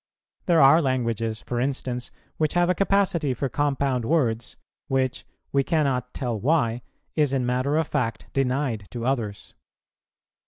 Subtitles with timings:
[0.47, 6.11] There are languages, for instance, which have a capacity for compound words, which, we cannot
[6.15, 6.81] tell why,
[7.15, 9.53] is in matter of fact denied to others.